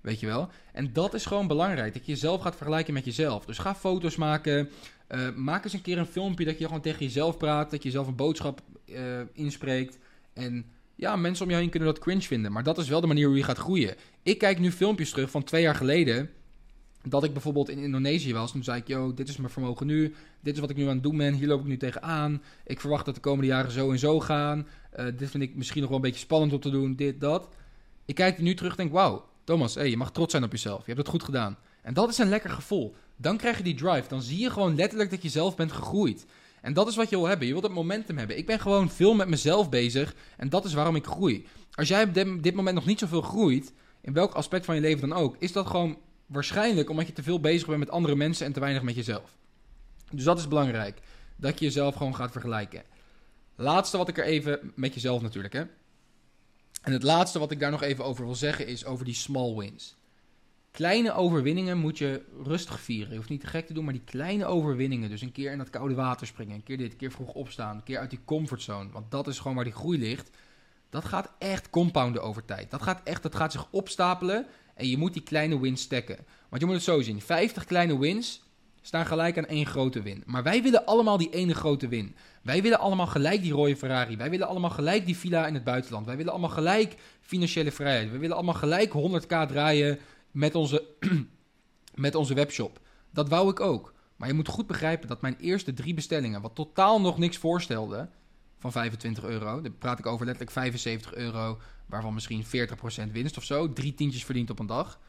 Weet 0.00 0.20
je 0.20 0.26
wel? 0.26 0.48
En 0.72 0.92
dat 0.92 1.14
is 1.14 1.26
gewoon 1.26 1.46
belangrijk, 1.46 1.92
dat 1.92 2.06
je 2.06 2.12
jezelf 2.12 2.40
gaat 2.40 2.56
vergelijken 2.56 2.94
met 2.94 3.04
jezelf. 3.04 3.44
Dus 3.44 3.58
ga 3.58 3.74
foto's 3.74 4.16
maken. 4.16 4.68
Uh, 5.08 5.28
maak 5.36 5.64
eens 5.64 5.72
een 5.72 5.82
keer 5.82 5.98
een 5.98 6.06
filmpje 6.06 6.44
dat 6.44 6.58
je 6.58 6.64
gewoon 6.64 6.80
tegen 6.80 7.04
jezelf 7.04 7.36
praat, 7.36 7.70
dat 7.70 7.82
je 7.82 7.90
zelf 7.90 8.06
een 8.06 8.16
boodschap 8.16 8.60
uh, 8.86 8.98
inspreekt. 9.32 9.98
En 10.32 10.64
ja, 10.94 11.16
mensen 11.16 11.44
om 11.44 11.50
je 11.50 11.56
heen 11.56 11.70
kunnen 11.70 11.88
dat 11.88 11.98
cringe 11.98 12.22
vinden, 12.22 12.52
maar 12.52 12.62
dat 12.62 12.78
is 12.78 12.88
wel 12.88 13.00
de 13.00 13.06
manier 13.06 13.26
hoe 13.26 13.36
je 13.36 13.42
gaat 13.42 13.58
groeien. 13.58 13.94
Ik 14.22 14.38
kijk 14.38 14.58
nu 14.58 14.72
filmpjes 14.72 15.10
terug 15.10 15.30
van 15.30 15.44
twee 15.44 15.62
jaar 15.62 15.74
geleden 15.74 16.30
dat 17.02 17.24
ik 17.24 17.32
bijvoorbeeld 17.32 17.68
in 17.68 17.78
Indonesië 17.78 18.32
was. 18.32 18.52
Toen 18.52 18.64
zei 18.64 18.80
ik, 18.80 18.88
yo, 18.88 19.14
dit 19.14 19.28
is 19.28 19.36
mijn 19.36 19.52
vermogen 19.52 19.86
nu. 19.86 20.14
Dit 20.40 20.54
is 20.54 20.60
wat 20.60 20.70
ik 20.70 20.76
nu 20.76 20.86
aan 20.86 20.94
het 20.94 21.02
doen 21.02 21.16
ben. 21.16 21.34
Hier 21.34 21.48
loop 21.48 21.60
ik 21.60 21.66
nu 21.66 21.76
tegenaan. 21.76 22.42
Ik 22.66 22.80
verwacht 22.80 23.04
dat 23.04 23.14
de 23.14 23.20
komende 23.20 23.46
jaren 23.46 23.70
zo 23.70 23.90
en 23.90 23.98
zo 23.98 24.20
gaan. 24.20 24.66
Uh, 24.98 25.06
dit 25.16 25.30
vind 25.30 25.42
ik 25.42 25.54
misschien 25.54 25.80
nog 25.80 25.88
wel 25.90 25.98
een 25.98 26.04
beetje 26.04 26.20
spannend 26.20 26.52
om 26.52 26.60
te 26.60 26.70
doen. 26.70 26.94
Dit, 26.94 27.20
dat. 27.20 27.48
Ik 28.04 28.14
kijk 28.14 28.38
nu 28.38 28.54
terug 28.54 28.70
en 28.70 28.76
denk, 28.76 28.92
wauw, 28.92 29.29
Thomas, 29.50 29.74
je 29.74 29.96
mag 29.96 30.12
trots 30.12 30.30
zijn 30.30 30.44
op 30.44 30.52
jezelf. 30.52 30.78
Je 30.78 30.86
hebt 30.86 30.98
het 30.98 31.08
goed 31.08 31.22
gedaan. 31.22 31.58
En 31.82 31.94
dat 31.94 32.08
is 32.08 32.18
een 32.18 32.28
lekker 32.28 32.50
gevoel. 32.50 32.94
Dan 33.16 33.36
krijg 33.36 33.56
je 33.56 33.62
die 33.62 33.74
drive. 33.74 34.08
Dan 34.08 34.22
zie 34.22 34.38
je 34.38 34.50
gewoon 34.50 34.76
letterlijk 34.76 35.10
dat 35.10 35.22
je 35.22 35.28
zelf 35.28 35.56
bent 35.56 35.72
gegroeid. 35.72 36.26
En 36.60 36.72
dat 36.72 36.88
is 36.88 36.96
wat 36.96 37.10
je 37.10 37.16
wil 37.16 37.26
hebben. 37.26 37.46
Je 37.46 37.52
wilt 37.52 37.64
het 37.64 37.74
momentum 37.74 38.18
hebben. 38.18 38.38
Ik 38.38 38.46
ben 38.46 38.60
gewoon 38.60 38.90
veel 38.90 39.14
met 39.14 39.28
mezelf 39.28 39.68
bezig. 39.68 40.14
En 40.36 40.48
dat 40.48 40.64
is 40.64 40.72
waarom 40.72 40.96
ik 40.96 41.06
groei. 41.06 41.46
Als 41.74 41.88
jij 41.88 42.02
op 42.02 42.14
dit 42.42 42.54
moment 42.54 42.74
nog 42.74 42.86
niet 42.86 42.98
zoveel 42.98 43.22
groeit, 43.22 43.72
in 44.00 44.12
welk 44.12 44.32
aspect 44.32 44.64
van 44.64 44.74
je 44.74 44.80
leven 44.80 45.08
dan 45.08 45.18
ook, 45.18 45.36
is 45.38 45.52
dat 45.52 45.66
gewoon 45.66 45.98
waarschijnlijk 46.26 46.90
omdat 46.90 47.06
je 47.06 47.12
te 47.12 47.22
veel 47.22 47.40
bezig 47.40 47.66
bent 47.66 47.78
met 47.78 47.90
andere 47.90 48.16
mensen 48.16 48.46
en 48.46 48.52
te 48.52 48.60
weinig 48.60 48.82
met 48.82 48.94
jezelf. 48.94 49.36
Dus 50.10 50.24
dat 50.24 50.38
is 50.38 50.48
belangrijk. 50.48 51.00
Dat 51.36 51.58
je 51.58 51.64
jezelf 51.64 51.94
gewoon 51.94 52.14
gaat 52.14 52.32
vergelijken. 52.32 52.82
Laatste 53.56 53.96
wat 53.96 54.08
ik 54.08 54.18
er 54.18 54.24
even 54.24 54.72
met 54.74 54.94
jezelf 54.94 55.22
natuurlijk, 55.22 55.54
hè. 55.54 55.64
En 56.80 56.92
het 56.92 57.02
laatste 57.02 57.38
wat 57.38 57.50
ik 57.50 57.60
daar 57.60 57.70
nog 57.70 57.82
even 57.82 58.04
over 58.04 58.24
wil 58.24 58.34
zeggen 58.34 58.66
is 58.66 58.84
over 58.84 59.04
die 59.04 59.14
small 59.14 59.54
wins. 59.54 59.96
Kleine 60.70 61.12
overwinningen 61.12 61.78
moet 61.78 61.98
je 61.98 62.22
rustig 62.42 62.80
vieren. 62.80 63.10
Je 63.10 63.16
hoeft 63.16 63.28
niet 63.28 63.40
te 63.40 63.46
gek 63.46 63.66
te 63.66 63.72
doen, 63.72 63.84
maar 63.84 63.92
die 63.92 64.04
kleine 64.04 64.44
overwinningen. 64.44 65.10
Dus 65.10 65.20
een 65.20 65.32
keer 65.32 65.52
in 65.52 65.58
dat 65.58 65.70
koude 65.70 65.94
water 65.94 66.26
springen, 66.26 66.54
een 66.54 66.62
keer 66.62 66.76
dit, 66.76 66.92
een 66.92 66.98
keer 66.98 67.10
vroeg 67.10 67.32
opstaan, 67.32 67.76
een 67.76 67.82
keer 67.82 67.98
uit 67.98 68.10
die 68.10 68.24
comfortzone. 68.24 68.90
Want 68.90 69.10
dat 69.10 69.26
is 69.26 69.38
gewoon 69.38 69.54
waar 69.54 69.64
die 69.64 69.72
groei 69.72 69.98
ligt. 69.98 70.30
Dat 70.90 71.04
gaat 71.04 71.32
echt 71.38 71.70
compounden 71.70 72.22
over 72.22 72.44
tijd. 72.44 72.70
Dat 72.70 72.82
gaat 72.82 73.00
echt, 73.04 73.22
dat 73.22 73.34
gaat 73.34 73.52
zich 73.52 73.66
opstapelen. 73.70 74.46
En 74.74 74.88
je 74.88 74.96
moet 74.96 75.12
die 75.12 75.22
kleine 75.22 75.60
wins 75.60 75.82
stacken. 75.82 76.18
Want 76.48 76.60
je 76.60 76.66
moet 76.66 76.76
het 76.76 76.84
zo 76.84 77.00
zien: 77.00 77.20
50 77.20 77.64
kleine 77.64 77.98
wins 77.98 78.42
staan 78.80 79.06
gelijk 79.06 79.38
aan 79.38 79.46
één 79.46 79.66
grote 79.66 80.02
win. 80.02 80.22
Maar 80.26 80.42
wij 80.42 80.62
willen 80.62 80.86
allemaal 80.86 81.16
die 81.16 81.30
ene 81.30 81.54
grote 81.54 81.88
win. 81.88 82.14
Wij 82.42 82.62
willen 82.62 82.78
allemaal 82.78 83.06
gelijk 83.06 83.42
die 83.42 83.52
rode 83.52 83.76
Ferrari. 83.76 84.16
Wij 84.16 84.30
willen 84.30 84.48
allemaal 84.48 84.70
gelijk 84.70 85.06
die 85.06 85.16
villa 85.16 85.46
in 85.46 85.54
het 85.54 85.64
buitenland. 85.64 86.06
Wij 86.06 86.16
willen 86.16 86.32
allemaal 86.32 86.50
gelijk 86.50 86.96
financiële 87.20 87.72
vrijheid. 87.72 88.10
Wij 88.10 88.18
willen 88.18 88.36
allemaal 88.36 88.54
gelijk 88.54 88.92
100k 88.92 89.48
draaien 89.48 89.98
met 90.30 90.54
onze, 90.54 90.84
met 91.94 92.14
onze 92.14 92.34
webshop. 92.34 92.80
Dat 93.10 93.28
wou 93.28 93.50
ik 93.50 93.60
ook. 93.60 93.94
Maar 94.16 94.28
je 94.28 94.34
moet 94.34 94.48
goed 94.48 94.66
begrijpen 94.66 95.08
dat 95.08 95.20
mijn 95.20 95.36
eerste 95.40 95.72
drie 95.72 95.94
bestellingen, 95.94 96.40
wat 96.40 96.54
totaal 96.54 97.00
nog 97.00 97.18
niks 97.18 97.36
voorstelde, 97.36 98.08
van 98.58 98.72
25 98.72 99.24
euro. 99.24 99.60
Daar 99.60 99.72
praat 99.72 99.98
ik 99.98 100.06
over 100.06 100.26
letterlijk 100.26 100.56
75 100.56 101.14
euro, 101.14 101.58
waarvan 101.86 102.14
misschien 102.14 102.44
40% 103.08 103.12
winst 103.12 103.36
of 103.36 103.44
zo. 103.44 103.72
Drie 103.72 103.94
tientjes 103.94 104.24
verdiend 104.24 104.50
op 104.50 104.58
een 104.58 104.66
dag. 104.66 105.00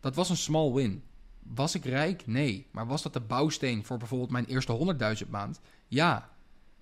Dat 0.00 0.14
was 0.14 0.30
een 0.30 0.36
small 0.36 0.72
win. 0.72 1.02
Was 1.42 1.74
ik 1.74 1.84
rijk? 1.84 2.26
Nee. 2.26 2.66
Maar 2.70 2.86
was 2.86 3.02
dat 3.02 3.12
de 3.12 3.20
bouwsteen 3.20 3.84
voor 3.84 3.98
bijvoorbeeld 3.98 4.30
mijn 4.30 4.46
eerste 4.46 4.96
100.000 5.24 5.30
maand? 5.30 5.60
Ja. 5.88 6.30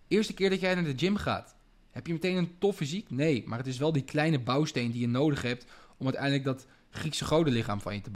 Eerste 0.09 0.35
keer 0.35 0.51
dat 0.51 0.61
jij 0.61 0.75
naar 0.75 0.85
de 0.85 0.99
gym 0.99 1.17
gaat. 1.17 1.57
Heb 1.91 2.07
je 2.07 2.13
meteen 2.13 2.37
een 2.37 2.59
tof 2.59 2.77
fysiek? 2.77 3.11
Nee, 3.11 3.45
maar 3.47 3.59
het 3.59 3.67
is 3.67 3.79
wel 3.79 3.93
die 3.93 4.05
kleine 4.05 4.41
bouwsteen 4.41 4.91
die 4.91 5.01
je 5.01 5.09
nodig 5.09 5.43
hebt 5.43 5.67
om 5.97 6.07
uiteindelijk 6.07 6.45
dat 6.45 6.67
Griekse 6.91 7.25
godenlichaam 7.25 7.81
van 7.81 7.95
je 7.95 8.01
te 8.01 8.11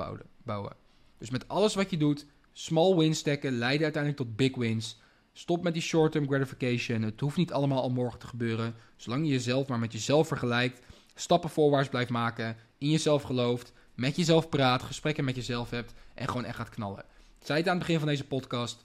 bouwen. 0.44 0.76
Dus 1.18 1.30
met 1.30 1.48
alles 1.48 1.74
wat 1.74 1.90
je 1.90 1.96
doet, 1.96 2.26
small 2.52 2.96
wins 2.96 3.18
stacken, 3.18 3.52
leiden 3.52 3.82
uiteindelijk 3.82 4.22
tot 4.22 4.36
big 4.36 4.56
wins. 4.56 5.00
Stop 5.32 5.62
met 5.62 5.72
die 5.72 5.82
short-term 5.82 6.26
gratification. 6.26 7.02
Het 7.02 7.20
hoeft 7.20 7.36
niet 7.36 7.52
allemaal 7.52 7.82
al 7.82 7.90
morgen 7.90 8.18
te 8.18 8.26
gebeuren. 8.26 8.74
Zolang 8.96 9.24
je 9.24 9.32
jezelf 9.32 9.68
maar 9.68 9.78
met 9.78 9.92
jezelf 9.92 10.28
vergelijkt, 10.28 10.80
stappen 11.14 11.50
voorwaarts 11.50 11.88
blijft 11.88 12.10
maken, 12.10 12.56
in 12.78 12.90
jezelf 12.90 13.22
gelooft, 13.22 13.72
met 13.94 14.16
jezelf 14.16 14.48
praat, 14.48 14.82
gesprekken 14.82 15.24
met 15.24 15.36
jezelf 15.36 15.70
hebt 15.70 15.92
en 16.14 16.28
gewoon 16.28 16.44
echt 16.44 16.56
gaat 16.56 16.68
knallen. 16.68 17.04
Ik 17.38 17.46
zei 17.46 17.58
het 17.58 17.68
aan 17.68 17.76
het 17.76 17.86
begin 17.86 17.98
van 17.98 18.08
deze 18.08 18.24
podcast. 18.24 18.84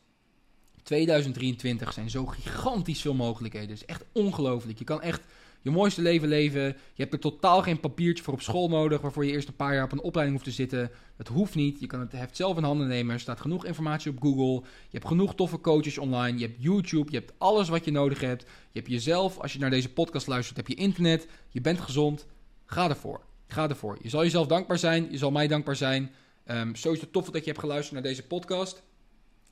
2023 0.84 1.94
zijn 1.94 2.10
zo 2.10 2.26
gigantisch 2.26 3.02
veel 3.02 3.14
mogelijkheden. 3.14 3.70
Het 3.70 3.78
is 3.78 3.86
echt 3.86 4.04
ongelooflijk. 4.12 4.80
Je 4.80 4.86
kan 4.86 5.02
echt 5.02 5.22
je 5.62 5.74
mooiste 5.74 6.02
leven 6.02 6.28
leven. 6.28 6.64
Je 6.64 7.02
hebt 7.02 7.14
er 7.14 7.20
totaal 7.20 7.62
geen 7.62 7.80
papiertje 7.80 8.24
voor 8.24 8.34
op 8.34 8.42
school 8.42 8.70
nodig, 8.70 9.02
waarvoor 9.02 9.26
je 9.26 9.32
eerst 9.32 9.48
een 9.48 9.56
paar 9.56 9.74
jaar 9.74 9.84
op 9.84 9.92
een 9.92 10.02
opleiding 10.02 10.38
hoeft 10.38 10.50
te 10.50 10.56
zitten. 10.62 10.92
Dat 11.18 11.28
hoeft 11.28 11.56
niet. 11.56 11.80
Je 11.80 11.88
kan 11.88 12.00
het 12.00 12.12
heft 12.12 12.36
zelf 12.36 12.58
in 12.58 12.64
handen 12.64 12.88
nemen. 12.88 13.14
Er 13.14 13.20
staat 13.20 13.42
genoeg 13.42 13.66
informatie 13.66 14.12
op 14.12 14.22
Google. 14.22 14.54
Je 14.64 14.98
hebt 14.98 15.08
genoeg 15.08 15.36
toffe 15.36 15.62
coaches 15.62 15.98
online. 15.98 16.38
Je 16.38 16.46
hebt 16.46 16.64
YouTube. 16.64 17.12
Je 17.12 17.18
hebt 17.18 17.34
alles 17.38 17.70
wat 17.70 17.86
je 17.86 17.92
nodig 17.92 18.20
hebt. 18.20 18.42
Je 18.44 18.80
hebt 18.80 18.92
jezelf. 18.92 19.38
Als 19.40 19.54
je 19.54 19.60
naar 19.60 19.70
deze 19.70 19.94
podcast 19.94 20.28
luistert, 20.28 20.58
heb 20.58 20.68
je 20.68 20.76
internet. 20.76 21.28
Je 21.50 21.62
bent 21.62 21.80
gezond. 21.80 22.26
Ga 22.66 22.90
ervoor. 22.90 23.22
Ga 23.48 23.70
ervoor. 23.70 23.98
Je 24.02 24.10
zal 24.10 24.24
jezelf 24.24 24.48
dankbaar 24.48 24.78
zijn. 24.78 25.08
Je 25.12 25.18
zal 25.18 25.32
mij 25.32 25.48
dankbaar 25.48 25.76
zijn. 25.76 26.12
Um, 26.52 26.76
sowieso 26.76 27.06
tof 27.12 27.26
dat 27.30 27.44
je 27.44 27.50
hebt 27.50 27.60
geluisterd 27.60 27.94
naar 27.94 28.10
deze 28.12 28.24
podcast. 28.24 28.84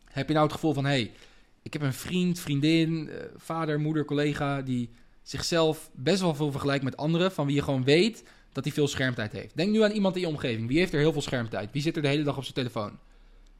Heb 0.03 0.27
je 0.27 0.33
nou 0.33 0.45
het 0.45 0.55
gevoel 0.55 0.73
van, 0.73 0.85
hey, 0.85 1.11
ik 1.61 1.73
heb 1.73 1.81
een 1.81 1.93
vriend, 1.93 2.39
vriendin, 2.39 3.07
uh, 3.07 3.15
vader, 3.35 3.79
moeder, 3.79 4.05
collega 4.05 4.61
die 4.61 4.89
zichzelf 5.23 5.89
best 5.93 6.21
wel 6.21 6.35
veel 6.35 6.51
vergelijkt 6.51 6.83
met 6.83 6.97
anderen, 6.97 7.31
van 7.31 7.45
wie 7.45 7.55
je 7.55 7.61
gewoon 7.61 7.83
weet 7.83 8.23
dat 8.51 8.63
hij 8.63 8.73
veel 8.73 8.87
schermtijd 8.87 9.31
heeft. 9.31 9.55
Denk 9.55 9.71
nu 9.71 9.83
aan 9.83 9.91
iemand 9.91 10.15
in 10.15 10.21
je 10.21 10.27
omgeving. 10.27 10.67
Wie 10.67 10.77
heeft 10.77 10.93
er 10.93 10.99
heel 10.99 11.11
veel 11.11 11.21
schermtijd? 11.21 11.71
Wie 11.71 11.81
zit 11.81 11.95
er 11.95 12.01
de 12.01 12.07
hele 12.07 12.23
dag 12.23 12.37
op 12.37 12.43
zijn 12.43 12.55
telefoon? 12.55 12.99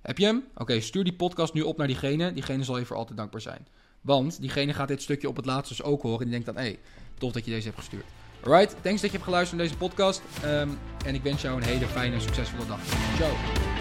Heb 0.02 0.18
je 0.18 0.26
hem? 0.26 0.44
Oké, 0.56 0.80
stuur 0.80 1.04
die 1.04 1.14
podcast 1.14 1.54
nu 1.54 1.62
op 1.62 1.78
naar 1.78 1.88
diegene. 1.88 2.34
Diegene 2.34 2.64
zal 2.64 2.78
je 2.78 2.86
voor 2.86 2.96
altijd 2.96 3.18
dankbaar 3.18 3.42
zijn. 3.42 3.68
Want 4.02 4.42
diegene 4.42 4.74
gaat 4.74 4.88
dit 4.88 5.02
stukje 5.02 5.30
op 5.30 5.36
het 5.36 5.46
laatst 5.46 5.70
dus 5.70 5.84
ook 5.84 6.02
horen. 6.02 6.18
En 6.20 6.24
die 6.24 6.32
denkt 6.32 6.46
dan, 6.46 6.56
hé, 6.56 6.62
hey, 6.62 6.80
tof 7.18 7.32
dat 7.32 7.46
je 7.46 7.52
deze 7.52 7.66
hebt 7.66 7.80
gestuurd. 7.80 8.06
Alright, 8.44 8.76
thanks 8.82 9.02
dat 9.02 9.12
je 9.12 9.18
hebt 9.18 9.24
geluisterd 9.24 9.60
naar 9.60 9.68
deze 9.68 9.80
podcast. 9.80 10.22
Um, 10.46 10.80
en 11.06 11.16
ik 11.16 11.24
wens 11.24 11.42
jou 11.42 11.58
een 11.58 11.68
hele 11.68 11.86
fijne, 11.86 12.20
succesvolle 12.20 12.66
dag. 12.66 12.80
Ciao. 13.16 13.75